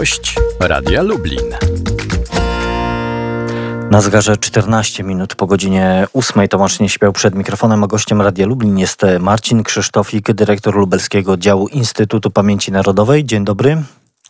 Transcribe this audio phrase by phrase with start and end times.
[0.00, 1.56] Gość Radia Lublin.
[3.90, 8.46] Na zegarze 14 minut po godzinie 8 Tomasz nie śpiał przed mikrofonem, a gościem Radia
[8.46, 13.24] Lublin jest Marcin Krzysztofik, dyrektor lubelskiego działu Instytutu Pamięci Narodowej.
[13.24, 13.82] Dzień dobry.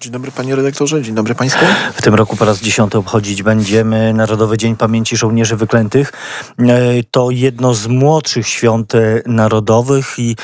[0.03, 1.65] Dzień dobry panie redaktorze, dzień dobry państwu.
[1.95, 6.13] W tym roku po raz dziesiąty obchodzić będziemy Narodowy Dzień Pamięci Żołnierzy Wyklętych.
[6.59, 6.75] E,
[7.11, 10.37] to jedno z młodszych świąt e, narodowych i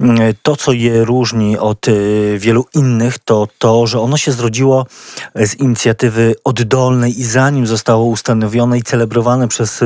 [0.00, 0.06] e,
[0.42, 1.86] to, co je różni od
[2.38, 4.86] wielu innych, to to, że ono się zrodziło
[5.34, 9.80] z inicjatywy oddolnej i zanim zostało ustanowione i celebrowane przez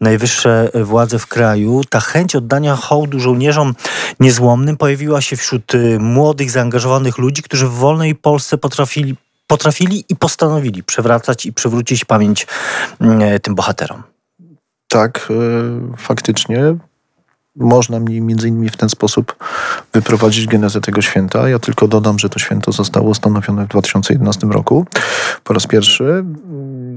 [0.00, 3.74] najwyższe władze w kraju, ta chęć oddania hołdu żołnierzom
[4.20, 10.82] niezłomnym pojawiła się wśród młodych, zaangażowanych ludzi, którzy w wolnej Polsce potrafili, potrafili i postanowili
[10.82, 12.46] przewracać i przywrócić pamięć
[13.00, 14.02] mm, tym bohaterom.
[14.88, 16.76] Tak, e, faktycznie
[17.56, 19.36] można mi między innymi w ten sposób
[19.92, 21.48] wyprowadzić genezę tego święta.
[21.48, 24.86] Ja tylko dodam, że to święto zostało ustanowione w 2011 roku.
[25.44, 26.24] Po raz pierwszy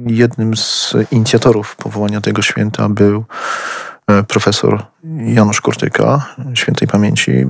[0.07, 3.94] jednym z inicjatorów powołania tego święta był E,
[4.27, 4.85] profesor
[5.25, 7.45] Janusz Kurtyka, świętej pamięci,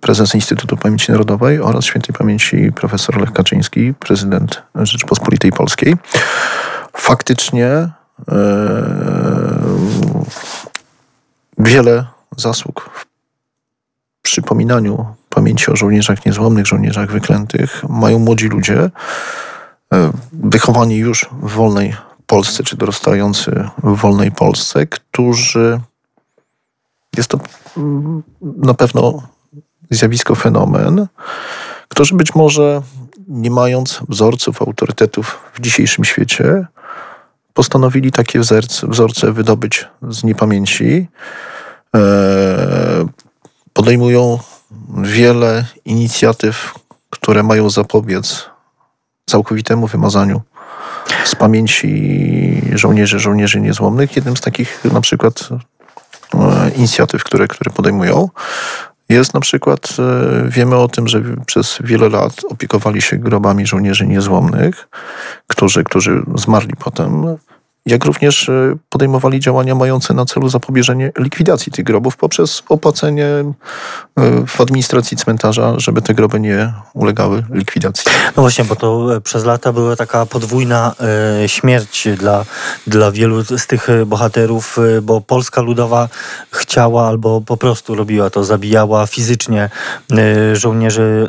[0.00, 5.96] prezes Instytutu Pamięci Narodowej oraz świętej pamięci profesor Lech Kaczyński, prezydent Rzeczypospolitej Polskiej.
[6.96, 7.90] Faktycznie e,
[11.58, 13.06] wiele zasług w
[14.22, 18.90] przypominaniu pamięci o żołnierzach niezłomnych, żołnierzach wyklętych mają młodzi ludzie,
[19.94, 25.80] e, wychowani już w wolnej Polsce, czy dorastający w wolnej Polsce, którzy
[27.16, 27.38] jest to
[27.76, 29.22] mm, na pewno
[29.90, 31.06] zjawisko, fenomen,
[31.88, 32.82] którzy być może
[33.28, 36.66] nie mając wzorców, autorytetów w dzisiejszym świecie,
[37.54, 41.06] postanowili takie wzorce, wzorce wydobyć z niepamięci.
[41.96, 43.06] E,
[43.72, 44.38] podejmują
[45.02, 46.74] wiele inicjatyw,
[47.10, 48.50] które mają zapobiec
[49.26, 50.40] całkowitemu wymazaniu
[51.24, 54.16] z pamięci żołnierzy, żołnierzy niezłomnych.
[54.16, 55.48] Jednym z takich na przykład
[56.34, 58.28] e, inicjatyw, które, które podejmują,
[59.08, 64.06] jest na przykład, e, wiemy o tym, że przez wiele lat opiekowali się grobami żołnierzy
[64.06, 64.88] niezłomnych,
[65.46, 67.36] którzy, którzy zmarli potem
[67.86, 73.52] jak również e, podejmowali działania mające na celu zapobieżenie likwidacji tych grobów poprzez opłacenie e,
[74.46, 78.12] w administracji cmentarza, żeby te groby nie ulegały likwidacji.
[78.36, 80.94] No właśnie, bo to e, przez lata była taka podwójna
[81.46, 82.44] śmierć dla,
[82.86, 86.08] dla wielu z tych bohaterów, bo Polska Ludowa
[86.50, 89.70] chciała albo po prostu robiła to, zabijała fizycznie
[90.52, 91.28] żołnierzy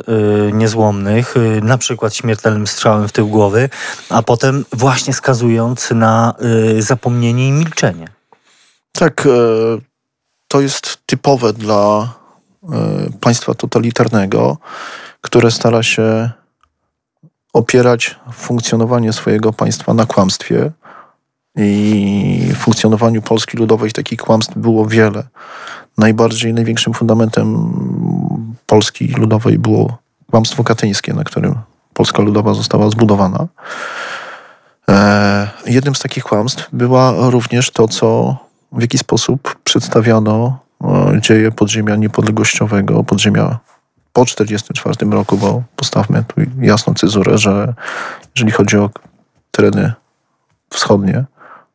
[0.52, 3.68] niezłomnych, na przykład śmiertelnym strzałem w tył głowy,
[4.10, 6.34] a potem właśnie skazując na
[6.78, 8.08] zapomnienie i milczenie.
[8.92, 9.30] Tak, e,
[10.48, 12.14] to jest typowe dla
[12.62, 12.68] e,
[13.20, 14.56] państwa totalitarnego,
[15.20, 16.30] które stara się
[17.52, 20.70] opierać funkcjonowanie swojego państwa na kłamstwie.
[21.56, 25.22] I w funkcjonowaniu Polski Ludowej takich kłamstw było wiele.
[25.98, 27.72] Najbardziej, największym fundamentem
[28.66, 29.98] Polski Ludowej było
[30.30, 31.54] kłamstwo katyńskie, na którym
[31.94, 33.46] Polska Ludowa została zbudowana.
[34.88, 38.36] E, jednym z takich kłamstw była również to, co
[38.72, 43.58] w jaki sposób przedstawiano e, dzieje podziemia niepodległościowego, podziemia
[44.12, 47.74] po 1944 roku, bo postawmy tu jasną cezurę, że
[48.36, 48.90] jeżeli chodzi o
[49.50, 49.92] tereny
[50.70, 51.24] wschodnie,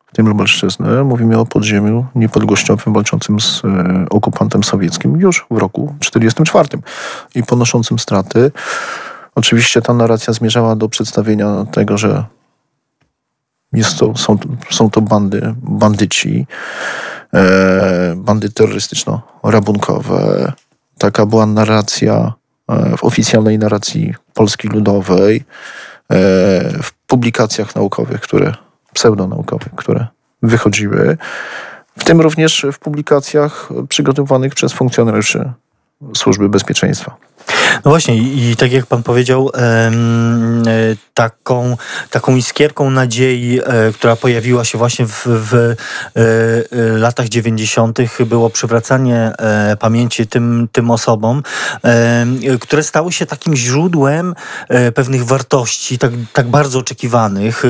[0.06, 5.94] w tym Lubelszczyzny, mówimy o podziemiu niepodległościowym walczącym z e, okupantem sowieckim już w roku
[6.00, 6.82] 1944
[7.34, 8.52] i ponoszącym straty.
[9.34, 12.24] Oczywiście ta narracja zmierzała do przedstawienia tego, że
[13.74, 14.38] jest to, są,
[14.70, 16.46] są to bandy, bandyci,
[17.34, 20.52] e, bandy terrorystyczno-rabunkowe.
[20.98, 22.32] Taka była narracja
[22.68, 25.42] e, w oficjalnej narracji Polski Ludowej, e,
[26.82, 28.54] w publikacjach naukowych, które,
[28.92, 30.06] pseudonaukowych, które
[30.42, 31.16] wychodziły,
[31.98, 35.52] w tym również w publikacjach przygotowanych przez funkcjonariuszy
[36.14, 37.16] Służby Bezpieczeństwa.
[37.84, 39.90] No właśnie i tak jak pan powiedział, e,
[41.14, 41.76] taką,
[42.10, 45.74] taką iskierką nadziei, e, która pojawiła się właśnie w, w e,
[46.98, 47.98] latach 90.
[48.26, 49.32] było przywracanie
[49.78, 51.42] pamięci tym, tym osobom,
[52.60, 54.34] które stały się takim źródłem
[54.94, 57.62] pewnych wartości, tak, tak bardzo oczekiwanych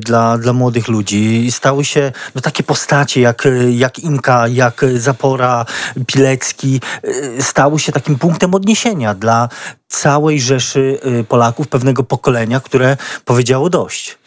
[0.00, 1.52] dla, dla młodych ludzi.
[1.52, 5.66] Stały się no, takie postacie jak, jak Inka, jak Zapora,
[6.06, 6.80] Pilecki,
[7.40, 9.48] stały się takim punktem odniesienia dla
[9.88, 14.18] całej rzeszy y, Polaków, pewnego pokolenia, które powiedziało dość.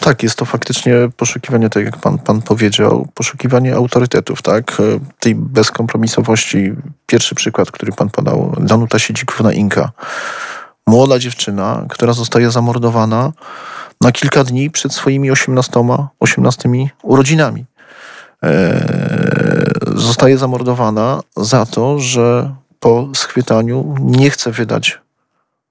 [0.00, 4.82] Tak, jest to faktycznie poszukiwanie, tak jak pan, pan powiedział, poszukiwanie autorytetów, tak?
[5.20, 6.72] Tej bezkompromisowości.
[7.06, 9.90] Pierwszy przykład, który pan podał, Danuta Siedzikówna Inka.
[10.86, 13.32] młoda dziewczyna, która zostaje zamordowana
[14.00, 15.80] na kilka dni przed swoimi 18,
[16.20, 16.68] 18
[17.02, 17.64] urodzinami.
[18.42, 18.86] E,
[19.96, 23.94] zostaje zamordowana za to, że po schwytaniu.
[24.00, 24.98] Nie chce wydać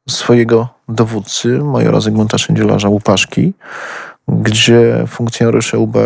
[0.09, 3.53] swojego dowódcy, majora Zygmunta Szędzielarza Łupaszki,
[4.27, 5.97] gdzie funkcjonariusze UB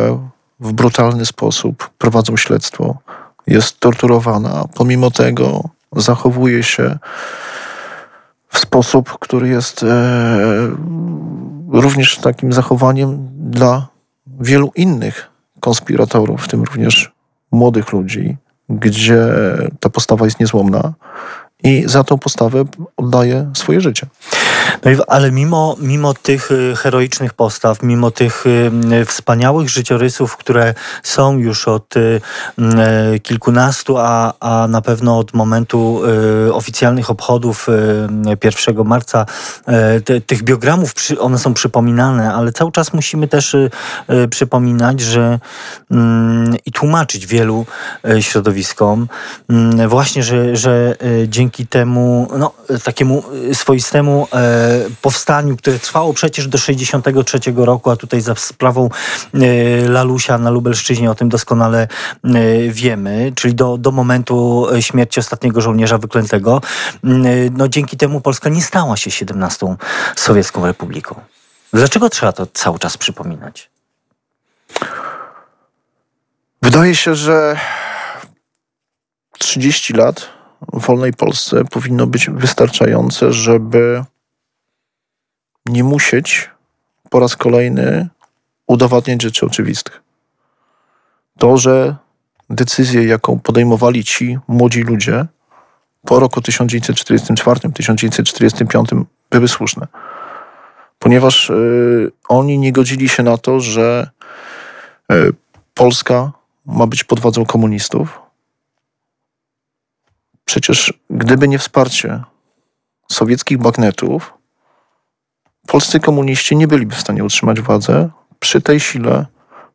[0.60, 2.98] w brutalny sposób prowadzą śledztwo.
[3.48, 6.98] Jest torturowana, pomimo tego zachowuje się
[8.50, 9.88] w sposób, który jest e,
[11.72, 13.88] również takim zachowaniem dla
[14.40, 15.30] wielu innych
[15.60, 17.12] konspiratorów, w tym również
[17.52, 18.38] młodych ludzi,
[18.70, 19.26] gdzie
[19.80, 20.94] ta postawa jest niezłomna
[21.64, 22.66] i za tą postawę
[22.98, 24.08] oddaje swoje życie.
[24.86, 30.74] No i, ale mimo, mimo tych y, heroicznych postaw, mimo tych y, wspaniałych życiorysów, które
[31.04, 32.22] są już od y,
[33.24, 36.02] kilkunastu, a, a na pewno od momentu
[36.52, 37.68] oficjalnych obchodów
[38.44, 39.26] 1 marca,
[40.28, 43.56] tych biogramów, one są przypominane, ale cały czas musimy też
[44.30, 45.40] przypominać, że
[45.92, 47.66] mm, i tłumaczyć wielu
[48.20, 49.08] środowiskom
[49.50, 50.96] mm, właśnie, że, że
[51.28, 52.52] dzięki temu no,
[52.84, 53.24] takiemu
[53.54, 54.28] swoistemu
[55.02, 58.90] powstaniu, które trwało przecież do 63 roku, a tutaj za sprawą
[59.34, 61.88] e, Lalusia na Lubelszczyźnie o tym doskonale
[62.24, 62.30] e,
[62.70, 66.62] wiemy, czyli do, do momentu śmierci ostatniego żołnierza wyklętego.
[67.04, 67.08] E,
[67.52, 69.76] no dzięki temu Polska nie stała się 17
[70.16, 71.16] sowiecką republiką.
[71.74, 73.70] Dlaczego trzeba to cały czas przypominać?
[76.62, 77.58] Wydaje się, że
[79.40, 80.30] 30 lat
[80.74, 84.04] w wolnej Polsce powinno być wystarczające, żeby
[85.66, 86.50] nie musieć
[87.10, 88.10] po raz kolejny
[88.68, 90.02] udowadniać rzeczy oczywistych.
[91.38, 91.96] To, że
[92.50, 95.26] decyzję, jaką podejmowali ci młodzi ludzie
[96.06, 99.88] po roku 1944-1945 były słuszne.
[101.00, 104.10] Ponieważ y, oni nie godzili się na to, że
[105.12, 105.34] y,
[105.74, 106.32] Polska
[106.66, 108.22] ma być pod władzą komunistów.
[110.46, 112.24] Przecież gdyby nie wsparcie
[113.12, 114.34] sowieckich bagnetów,
[115.74, 118.10] polscy komuniści nie byliby w stanie utrzymać władzę
[118.40, 119.26] przy tej sile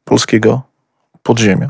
[0.05, 0.63] polskiego
[1.23, 1.69] podziemia.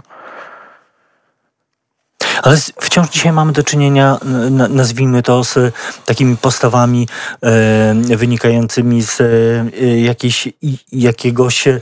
[2.43, 4.19] Ale wciąż dzisiaj mamy do czynienia,
[4.51, 7.09] nazwijmy to, z takimi postawami
[7.43, 10.49] e, wynikającymi z e, jakiejś,
[10.93, 11.81] jakiegoś e,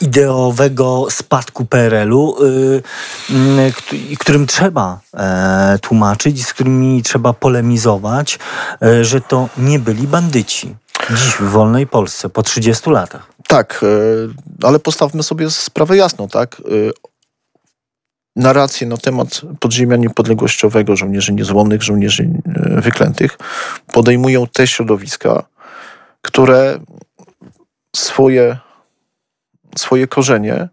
[0.00, 2.36] ideowego spadku PRL-u,
[4.18, 5.00] którym trzeba
[5.80, 8.38] tłumaczyć, z którymi trzeba polemizować,
[9.02, 10.74] że to nie byli bandyci.
[11.10, 13.32] Dziś w wolnej Polsce, po 30 latach.
[13.46, 13.84] Tak,
[14.62, 16.62] ale postawmy sobie sprawę jasną, tak?
[18.36, 23.38] narrację na temat podziemia niepodległościowego, żołnierzy niezłomnych, żołnierzy e, wyklętych,
[23.92, 25.46] podejmują te środowiska,
[26.22, 26.80] które
[27.96, 28.58] swoje,
[29.76, 30.68] swoje korzenie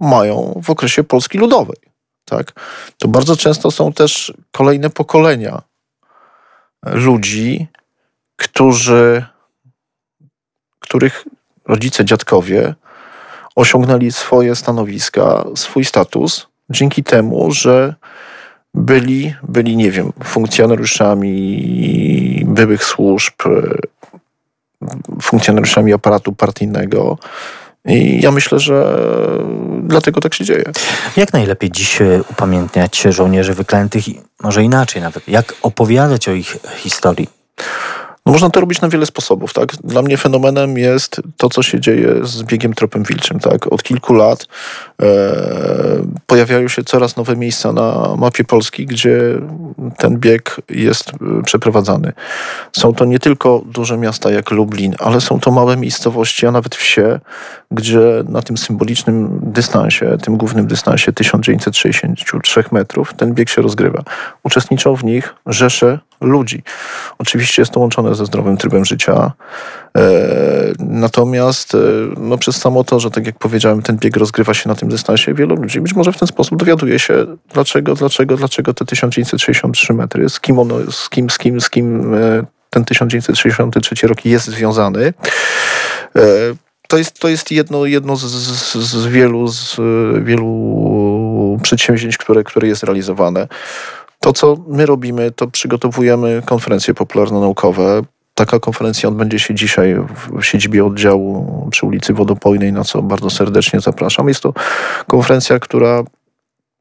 [0.00, 1.78] mają w okresie Polski Ludowej.
[2.24, 2.52] Tak?
[2.98, 5.62] To bardzo często są też kolejne pokolenia
[6.86, 7.68] ludzi,
[8.40, 9.24] którzy,
[10.78, 11.24] których
[11.68, 12.74] rodzice, dziadkowie
[13.56, 17.94] osiągnęli swoje stanowiska, swój status dzięki temu, że
[18.74, 23.34] byli, byli, nie wiem, funkcjonariuszami byłych służb,
[25.22, 27.18] funkcjonariuszami aparatu partyjnego.
[27.84, 28.98] I ja myślę, że
[29.82, 30.64] dlatego tak się dzieje.
[31.16, 34.04] Jak najlepiej dziś e, upamiętniać żołnierzy wyklętych,
[34.42, 37.28] może inaczej nawet, jak opowiadać o ich historii?
[38.30, 39.76] No można to robić na wiele sposobów, tak?
[39.76, 43.72] Dla mnie fenomenem jest to, co się dzieje z biegiem tropem wilczym, tak?
[43.72, 44.46] Od kilku lat
[45.02, 45.06] e,
[46.26, 49.20] pojawiają się coraz nowe miejsca na mapie Polski, gdzie
[49.96, 52.12] ten bieg jest e, przeprowadzany.
[52.72, 56.76] Są to nie tylko duże miasta jak Lublin, ale są to małe miejscowości, a nawet
[56.76, 57.20] wsie,
[57.70, 64.02] gdzie na tym symbolicznym dystansie, tym głównym dystansie 1963 metrów, ten bieg się rozgrywa.
[64.42, 66.62] Uczestniczą w nich rzesze ludzi.
[67.18, 69.32] Oczywiście jest to łączone ze zdrowym trybem życia.
[69.96, 70.02] E,
[70.78, 71.78] natomiast e,
[72.16, 75.34] no, przez samo to, że tak jak powiedziałem, ten bieg rozgrywa się na tym dystansie,
[75.34, 80.28] wielu ludzi być może w ten sposób dowiaduje się, dlaczego, dlaczego, dlaczego te 1963 metry,
[80.28, 85.12] z kim ono, z kim, z kim, z kim e, ten 1963 rok jest związany.
[86.88, 89.76] To jest, to jest jedno, jedno z, z, z wielu, z
[90.22, 93.48] wielu przedsięwzięć, które, które jest realizowane.
[94.20, 98.02] To, co my robimy, to przygotowujemy konferencje popularno-naukowe.
[98.34, 99.96] Taka konferencja odbędzie się dzisiaj
[100.40, 104.28] w siedzibie oddziału przy ulicy Wodopojnej, na co bardzo serdecznie zapraszam.
[104.28, 104.54] Jest to
[105.06, 106.04] konferencja, która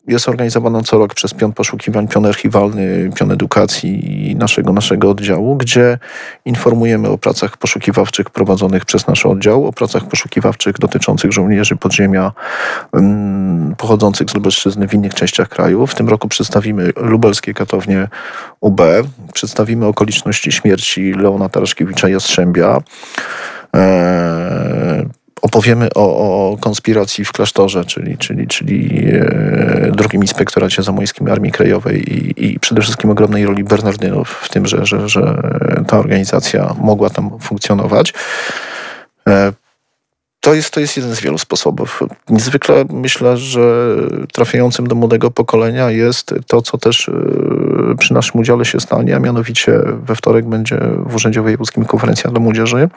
[0.09, 5.97] jest organizowana co rok przez pion poszukiwań, pion archiwalny, pion edukacji naszego, naszego oddziału, gdzie
[6.45, 12.31] informujemy o pracach poszukiwawczych prowadzonych przez nasz oddział, o pracach poszukiwawczych dotyczących żołnierzy podziemia
[12.93, 15.87] um, pochodzących z Lubelszczyzny w innych częściach kraju.
[15.87, 18.07] W tym roku przedstawimy lubelskie katownie
[18.59, 18.81] UB,
[19.33, 22.81] przedstawimy okoliczności śmierci Leona Taraszkiewicza Jastrzębia.
[23.73, 26.17] Eee, opowiemy o,
[26.51, 32.59] o, konspiracji w klasztorze, czyli, czyli, czyli e, drugim inspektoracie zamojskim Armii Krajowej i, i
[32.59, 35.41] przede wszystkim ogromnej roli Bernardynów w tym, że, że, że
[35.87, 38.13] ta organizacja mogła tam funkcjonować.
[40.49, 42.03] To jest, to jest jeden z wielu sposobów.
[42.29, 43.95] Niezwykle myślę, że
[44.33, 49.19] trafiającym do młodego pokolenia jest to, co też e, przy naszym udziale się stanie, a
[49.19, 52.89] mianowicie we wtorek będzie w Urzędzie Wojewódzkim konferencja dla młodzieży,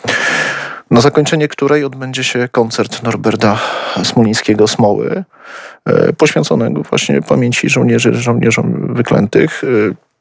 [0.90, 3.58] na zakończenie której odbędzie się koncert Norberta
[4.04, 5.24] Smulińskiego Smoły,
[5.84, 9.64] e, poświęconego właśnie pamięci żołnierzy, żołnierzom wyklętych.
[9.64, 9.66] E,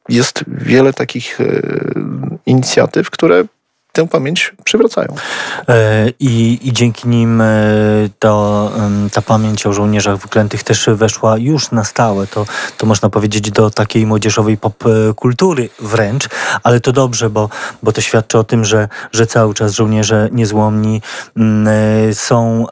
[0.09, 1.39] jest wiele takich
[2.45, 3.43] inicjatyw, które
[3.91, 5.15] tę pamięć przywracają.
[5.69, 7.47] E, I, i dzięki nim e,
[8.19, 8.71] to,
[9.13, 12.27] ta pamięć o żołnierzach wyklętych też weszła już na stałe.
[12.27, 12.45] To,
[12.77, 16.29] to można powiedzieć do takiej młodzieżowej popkultury wręcz,
[16.63, 17.49] ale to dobrze, bo,
[17.83, 21.01] bo to świadczy o tym, że, że cały czas żołnierze niezłomni
[21.37, 21.67] mm,
[22.09, 22.65] e, są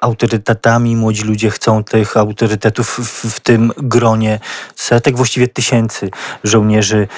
[0.00, 0.96] autorytetami.
[0.96, 4.40] Młodzi ludzie chcą tych autorytetów w, w tym gronie
[4.76, 6.10] setek, właściwie tysięcy
[6.44, 7.08] żołnierzy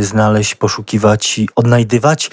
[0.00, 2.30] znaleźć, poszukiwać i odnajdywać.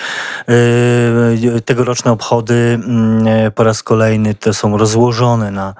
[0.47, 5.73] Yy, tegoroczne obchody mm, po raz kolejny to są rozłożone na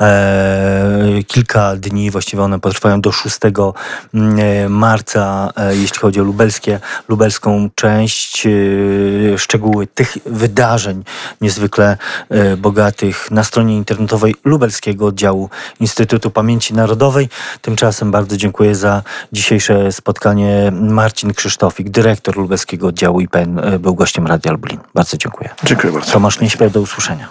[0.00, 3.38] e, kilka dni, właściwie one potrwają do 6
[4.14, 8.46] mm, marca, e, jeśli chodzi o lubelskie, lubelską część.
[8.46, 8.50] E,
[9.38, 11.04] szczegóły tych wydarzeń
[11.40, 11.96] niezwykle
[12.58, 15.50] bogatych na stronie internetowej lubelskiego oddziału
[15.80, 17.28] Instytutu Pamięci Narodowej.
[17.62, 19.02] Tymczasem bardzo dziękuję za
[19.32, 20.72] dzisiejsze spotkanie.
[20.72, 24.78] Marcin Krzysztofik, dyrektor lubelskiego oddziału IPN był gościem Radia Lublin.
[24.94, 25.50] Bardzo dziękuję.
[25.64, 26.12] Dziękuję bardzo.
[26.12, 27.28] Tomasz Nieśmiał, do usłyszenia.